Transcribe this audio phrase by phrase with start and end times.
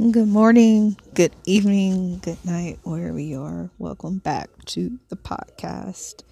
[0.00, 3.68] Good morning, good evening, good night, wherever you are.
[3.76, 6.22] Welcome back to the podcast.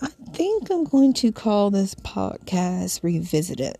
[0.00, 3.76] I think I'm going to call this podcast Revisited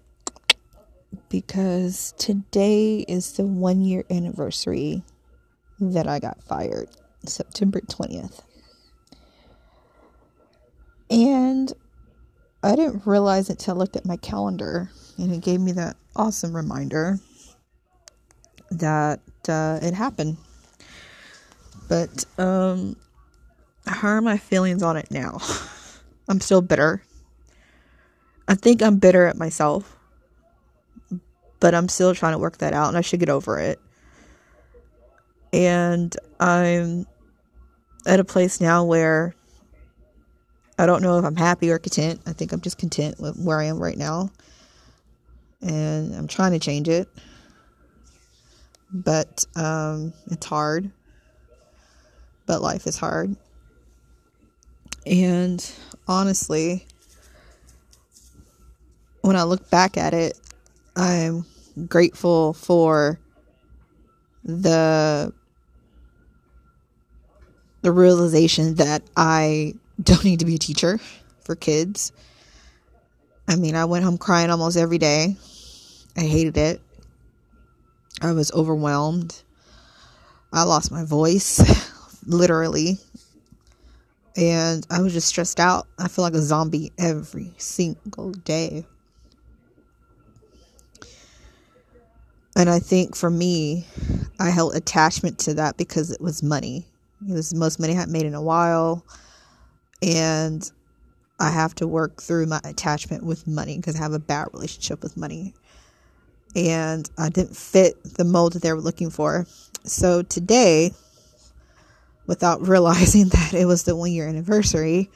[1.30, 5.02] because today is the one year anniversary
[5.80, 6.90] that I got fired,
[7.24, 8.42] September 20th.
[11.10, 11.72] And
[12.62, 15.96] I didn't realize it until I looked at my calendar and it gave me that
[16.14, 17.20] awesome reminder
[18.70, 20.36] that uh, it happened.
[21.88, 22.96] But um,
[23.86, 25.38] how are my feelings on it now?
[26.28, 27.02] I'm still bitter.
[28.48, 29.96] I think I'm bitter at myself,
[31.60, 33.80] but I'm still trying to work that out, and I should get over it.
[35.52, 37.06] And I'm
[38.06, 39.34] at a place now where
[40.78, 42.20] I don't know if I'm happy or content.
[42.26, 44.30] I think I'm just content with where I am right now.
[45.62, 47.08] And I'm trying to change it
[48.92, 50.90] but um, it's hard.
[52.46, 53.36] But life is hard.
[55.04, 55.72] And
[56.08, 56.86] honestly,
[59.22, 60.38] when I look back at it,
[60.96, 61.44] I'm
[61.88, 63.20] grateful for
[64.44, 65.32] the
[67.82, 70.98] the realization that I don't need to be a teacher
[71.44, 72.12] for kids.
[73.48, 75.36] I mean, I went home crying almost every day.
[76.16, 76.80] I hated it.
[78.20, 79.42] I was overwhelmed.
[80.52, 81.60] I lost my voice,
[82.26, 82.98] literally.
[84.36, 85.86] And I was just stressed out.
[85.98, 88.86] I feel like a zombie every single day.
[92.56, 93.86] And I think for me,
[94.40, 96.86] I held attachment to that because it was money.
[97.28, 99.04] It was the most money I had made in a while.
[100.00, 100.70] And
[101.38, 105.02] I have to work through my attachment with money because I have a bad relationship
[105.02, 105.54] with money
[106.54, 109.46] and I didn't fit the mold that they were looking for.
[109.84, 110.92] So today,
[112.26, 115.10] without realizing that it was the one year anniversary,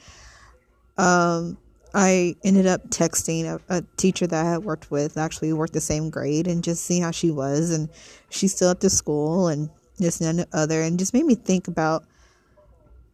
[0.97, 1.57] um,
[1.93, 5.81] I ended up texting a, a, teacher that I had worked with, actually worked the
[5.81, 7.71] same grade, and just seeing how she was.
[7.71, 7.89] And
[8.29, 11.67] she's still at the school and this and the other, and just made me think
[11.67, 12.05] about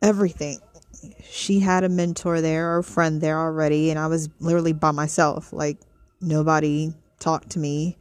[0.02, 0.60] everything.
[1.24, 4.92] She had a mentor there or a friend there already, and I was literally by
[4.92, 5.52] myself.
[5.52, 5.78] Like,
[6.22, 7.98] nobody talked to me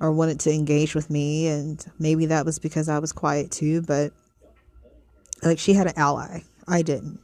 [0.00, 3.82] or wanted to engage with me and maybe that was because I was quiet too
[3.82, 4.12] but
[5.42, 6.40] like she had an ally.
[6.68, 7.20] I didn't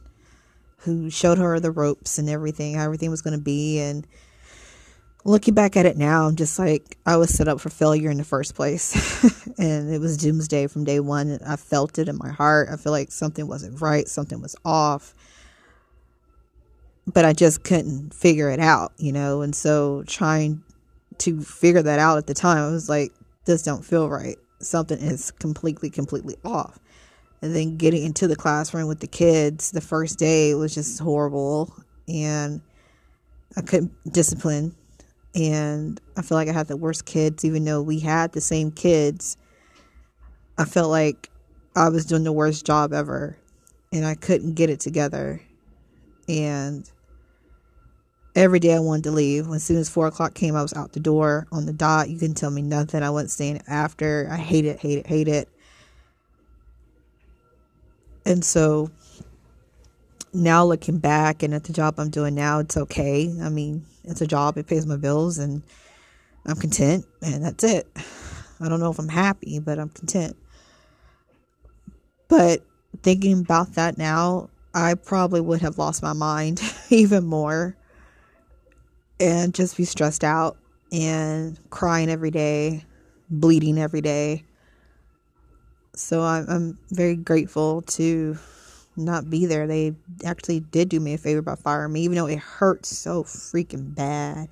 [0.79, 4.05] who showed her the ropes and everything how everything was going to be and
[5.25, 8.17] looking back at it now I'm just like I was set up for failure in
[8.17, 8.93] the first place.
[9.55, 12.69] And it was doomsday from day 1 I felt it in my heart.
[12.71, 15.13] I feel like something wasn't right something was off.
[17.05, 20.63] But I just couldn't figure it out, you know, and so trying
[21.23, 22.57] to figure that out at the time.
[22.57, 23.13] I was like,
[23.45, 24.37] this don't feel right.
[24.59, 26.79] Something is completely, completely off.
[27.41, 31.73] And then getting into the classroom with the kids the first day was just horrible.
[32.07, 32.61] And
[33.57, 34.75] I couldn't discipline.
[35.35, 38.71] And I feel like I had the worst kids, even though we had the same
[38.71, 39.37] kids.
[40.57, 41.29] I felt like
[41.75, 43.37] I was doing the worst job ever.
[43.91, 45.41] And I couldn't get it together.
[46.27, 46.89] And
[48.35, 49.47] every day I wanted to leave.
[49.49, 52.09] As soon as four o'clock came, I was out the door on the dot.
[52.09, 53.03] You couldn't tell me nothing.
[53.03, 54.27] I wasn't staying after.
[54.31, 55.49] I hate it, hate it, hate it.
[58.25, 58.89] And so
[60.33, 63.33] now looking back and at the job I'm doing now, it's okay.
[63.41, 65.61] I mean, it's a job, it pays my bills, and
[66.45, 67.87] I'm content, and that's it.
[68.59, 70.37] I don't know if I'm happy, but I'm content.
[72.29, 72.61] But
[73.03, 77.75] thinking about that now, I probably would have lost my mind even more
[79.23, 80.57] and just be stressed out
[80.91, 82.83] and crying every day,
[83.29, 84.43] bleeding every day.
[85.95, 88.37] So I'm, I'm very grateful to
[88.97, 89.65] not be there.
[89.65, 89.95] They
[90.25, 93.95] actually did do me a favor by firing me, even though it hurt so freaking
[93.95, 94.49] bad.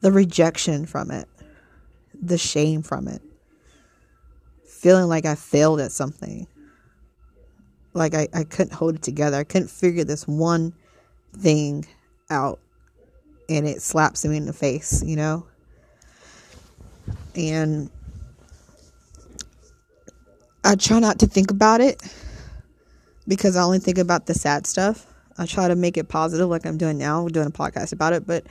[0.00, 1.28] The rejection from it,
[2.20, 3.22] the shame from it,
[4.66, 6.48] feeling like I failed at something.
[7.94, 9.36] Like I, I couldn't hold it together.
[9.36, 10.72] I couldn't figure this one
[11.36, 11.86] thing
[12.30, 12.58] out
[13.50, 15.46] and it slaps him in the face, you know?
[17.34, 17.90] And
[20.64, 22.02] I try not to think about it
[23.26, 25.06] because I only think about the sad stuff.
[25.36, 28.26] I try to make it positive like I'm doing now, doing a podcast about it,
[28.26, 28.46] but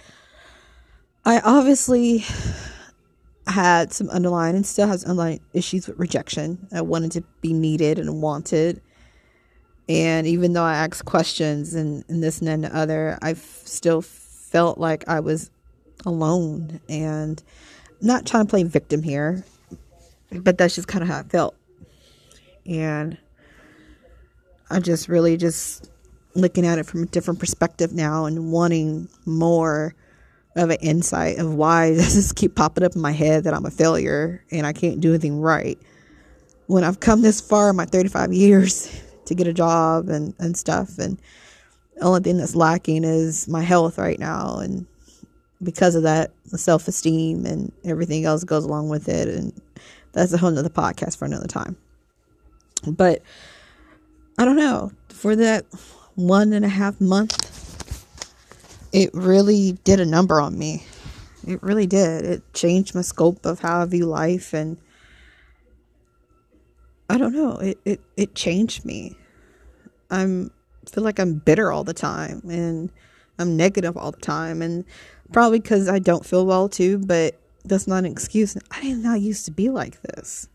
[1.25, 2.25] I obviously
[3.47, 6.67] had some underlying and still has underlying issues with rejection.
[6.73, 8.81] I wanted to be needed and wanted.
[9.87, 14.03] And even though I asked questions and, and this and then the other, I still
[14.51, 15.49] felt like I was
[16.05, 17.41] alone and
[18.01, 19.43] not trying to play victim here,
[20.31, 21.55] but that's just kind of how I felt.
[22.65, 23.17] And
[24.69, 25.89] I just really just
[26.35, 29.95] looking at it from a different perspective now and wanting more
[30.55, 33.65] of an insight of why does this keep popping up in my head that I'm
[33.65, 35.79] a failure and I can't do anything right.
[36.67, 40.55] When I've come this far in my 35 years to get a job and, and
[40.55, 41.19] stuff, and
[41.99, 44.57] the only thing that's lacking is my health right now.
[44.59, 44.87] And
[45.61, 49.27] because of that, self esteem and everything else goes along with it.
[49.27, 49.53] And
[50.13, 51.77] that's a whole nother podcast for another time.
[52.87, 53.21] But
[54.37, 54.91] I don't know.
[55.09, 55.65] For that
[56.15, 57.37] one and a half month
[58.91, 60.83] it really did a number on me.
[61.47, 62.25] It really did.
[62.25, 64.77] It changed my scope of how I view life and
[67.09, 67.57] I don't know.
[67.57, 69.15] It it, it changed me.
[70.09, 70.51] I'm
[70.87, 72.91] feel like I'm bitter all the time and
[73.37, 74.85] I'm negative all the time and
[75.31, 78.57] probably because I don't feel well too, but that's not an excuse.
[78.71, 80.47] I did not used to be like this.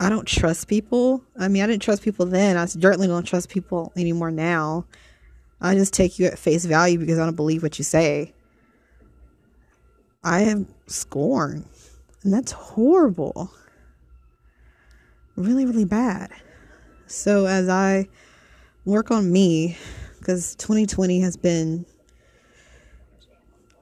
[0.00, 1.24] I don't trust people.
[1.36, 2.56] I mean, I didn't trust people then.
[2.56, 4.84] I certainly don't trust people anymore now.
[5.60, 8.32] I just take you at face value because I don't believe what you say.
[10.22, 11.64] I am scorn.
[12.22, 13.50] And that's horrible.
[15.36, 16.30] Really, really bad.
[17.08, 18.06] So as I
[18.84, 19.76] work on me,
[20.18, 21.86] because 2020 has been,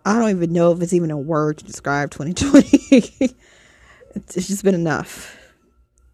[0.05, 3.35] I don't even know if it's even a word to describe 2020.
[4.15, 5.37] it's just been enough.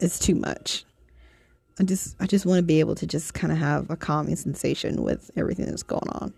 [0.01, 0.85] It's too much.
[1.79, 4.37] I just I just want to be able to just kind of have a calming
[4.37, 6.35] sensation with everything that's going on.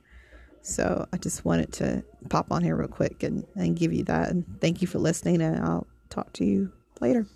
[0.63, 4.31] So I just wanted to pop on here real quick and, and give you that.
[4.31, 7.27] And thank you for listening and I'll talk to you later.